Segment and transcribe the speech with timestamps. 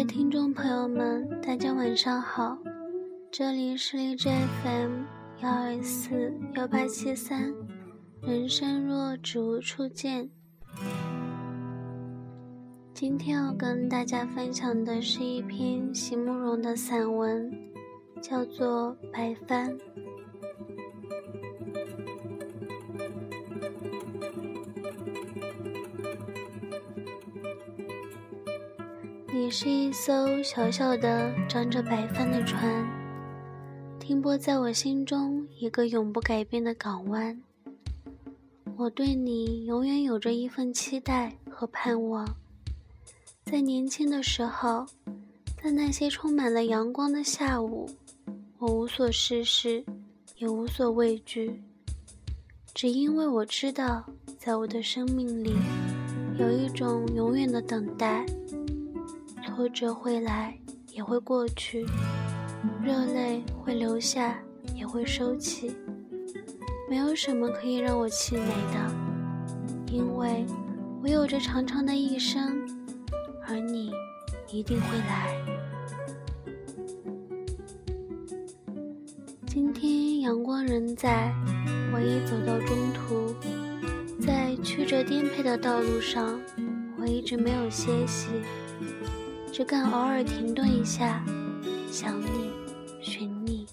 [0.00, 2.56] 位听众朋友们，大家晚上好，
[3.30, 4.30] 这里是荔枝
[4.64, 5.02] FM
[5.42, 7.52] 幺二四幺八七三，
[8.22, 10.30] 人生若只如初见。
[12.94, 17.52] 今天要跟大家分享的是一篇席慕容的散文，
[18.22, 19.70] 叫做《白帆》。
[29.32, 32.84] 你是一艘小小的、长着白帆的船，
[34.00, 37.40] 停泊在我心中一个永不改变的港湾。
[38.76, 42.26] 我对你永远有着一份期待和盼望。
[43.44, 44.84] 在年轻的时候，
[45.62, 47.88] 在那些充满了阳光的下午，
[48.58, 49.84] 我无所事事，
[50.38, 51.62] 也无所畏惧，
[52.74, 54.04] 只因为我知道，
[54.36, 55.54] 在我的生命里，
[56.36, 58.26] 有一种永远的等待。
[59.60, 60.58] 挫折会来，
[60.90, 61.84] 也会过去；
[62.82, 64.40] 热泪会流下，
[64.74, 65.76] 也会收起。
[66.88, 70.46] 没有什么可以让我气馁的，因为
[71.02, 72.58] 我有着长长的一生。
[73.46, 73.92] 而你
[74.50, 75.36] 一定会来。
[79.46, 81.34] 今天阳光仍在，
[81.92, 83.34] 我已走到中途，
[84.24, 86.40] 在曲折颠沛的道路上，
[86.98, 88.30] 我一直没有歇息，
[89.60, 91.22] 只敢偶尔停顿一下，
[91.92, 92.50] 想你，
[93.02, 93.66] 寻你，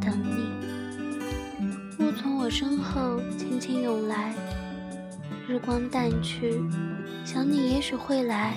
[0.00, 2.02] 等你。
[2.02, 4.34] 雾从我身后轻轻涌来，
[5.46, 6.62] 日光淡去，
[7.26, 8.56] 想你也许会来。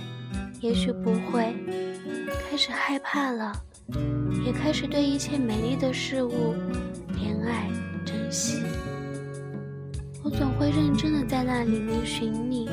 [0.61, 1.53] 也许不会，
[2.49, 3.51] 开始害怕了，
[4.45, 6.55] 也开始对一切美丽的事物
[7.17, 7.69] 怜爱
[8.05, 8.61] 珍惜。
[10.23, 12.69] 我总会认真的在那里面寻你，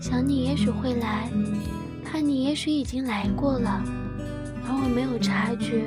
[0.00, 1.30] 想你也许会来，
[2.10, 3.82] 怕你也许已经来过了，
[4.66, 5.84] 而我没有察觉。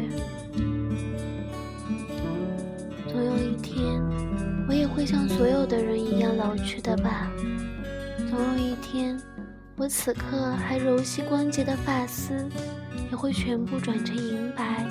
[3.08, 4.02] 总有一天，
[4.68, 7.32] 我也会像所有的人一样老去的吧。
[8.30, 9.20] 总有一天。
[9.78, 12.48] 我此刻还柔细光洁的发丝，
[13.10, 14.86] 也会全部转成银白。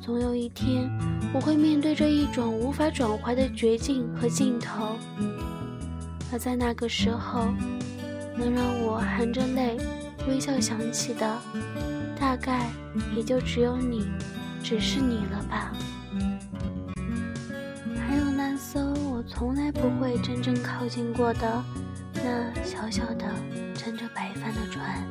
[0.00, 0.88] 总有一天，
[1.34, 4.96] 我会面对着一种无法转怀的绝境和尽头，
[6.32, 7.48] 而在那个时候，
[8.38, 9.76] 能让我含着泪
[10.28, 11.38] 微笑响起的，
[12.18, 12.70] 大概
[13.14, 14.06] 也就只有你，
[14.62, 15.72] 只是你了吧。
[18.06, 18.80] 还有那艘
[19.10, 21.64] 我从来不会真正靠近过的，
[22.14, 23.24] 那小小的。
[23.76, 25.04] 撑着白帆的船，